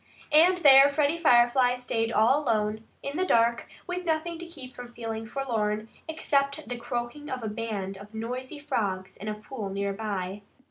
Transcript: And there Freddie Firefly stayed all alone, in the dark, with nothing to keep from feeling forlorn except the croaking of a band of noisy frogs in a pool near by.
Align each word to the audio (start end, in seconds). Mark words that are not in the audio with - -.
And 0.31 0.57
there 0.57 0.89
Freddie 0.89 1.19
Firefly 1.19 1.75
stayed 1.75 2.11
all 2.11 2.41
alone, 2.43 2.85
in 3.03 3.17
the 3.17 3.23
dark, 3.23 3.67
with 3.85 4.03
nothing 4.03 4.39
to 4.39 4.47
keep 4.47 4.73
from 4.75 4.91
feeling 4.95 5.27
forlorn 5.27 5.89
except 6.07 6.67
the 6.67 6.75
croaking 6.77 7.29
of 7.29 7.43
a 7.43 7.47
band 7.47 7.99
of 7.99 8.11
noisy 8.11 8.57
frogs 8.57 9.15
in 9.15 9.27
a 9.27 9.35
pool 9.35 9.69
near 9.69 9.93
by. 9.93 10.41